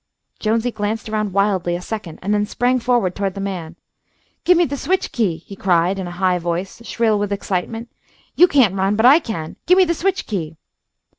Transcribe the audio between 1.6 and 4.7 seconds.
a second, and then sprang forward toward the man. "Give me